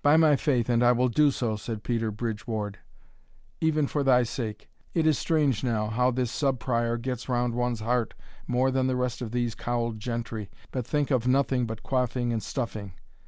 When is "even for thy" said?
3.60-4.22